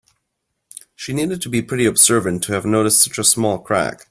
She 0.95 1.13
needed 1.13 1.43
to 1.43 1.49
be 1.49 1.61
pretty 1.61 1.85
observant 1.85 2.41
to 2.45 2.53
have 2.53 2.65
noticed 2.65 3.03
such 3.03 3.19
a 3.19 3.23
small 3.23 3.59
crack. 3.59 3.99